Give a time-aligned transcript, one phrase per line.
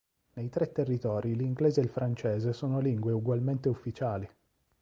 [0.33, 4.27] Nei tre territori l'inglese e il francese sono lingue ugualmente ufficiali.